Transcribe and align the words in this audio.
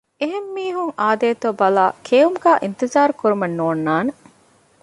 އެހެން 0.21 0.47
މީހުން 0.55 0.93
އާދޭތޯ 0.99 1.49
ބަލައި 1.59 1.95
ކެއުމުގައި 2.07 2.59
އިންތިޒާރު 2.63 3.13
ކުރުމެއް 3.19 3.57
ނޯންނާނެ 3.59 4.11